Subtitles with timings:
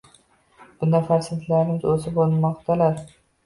[0.79, 3.09] Bunda farzandlarimiz o’sib-unmoqdalar.